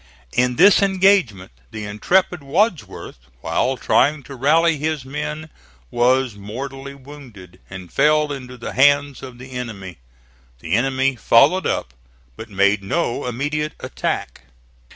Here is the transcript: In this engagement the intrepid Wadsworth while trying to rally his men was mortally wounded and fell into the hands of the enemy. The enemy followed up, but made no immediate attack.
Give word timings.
In 0.31 0.55
this 0.55 0.81
engagement 0.81 1.51
the 1.69 1.85
intrepid 1.85 2.41
Wadsworth 2.41 3.19
while 3.41 3.77
trying 3.77 4.23
to 4.23 4.33
rally 4.33 4.77
his 4.79 5.05
men 5.05 5.51
was 5.91 6.33
mortally 6.33 6.95
wounded 6.95 7.59
and 7.69 7.93
fell 7.93 8.31
into 8.33 8.57
the 8.57 8.73
hands 8.73 9.21
of 9.21 9.37
the 9.37 9.51
enemy. 9.51 9.99
The 10.59 10.73
enemy 10.73 11.15
followed 11.17 11.67
up, 11.67 11.93
but 12.35 12.49
made 12.49 12.81
no 12.81 13.27
immediate 13.27 13.73
attack. 13.79 14.41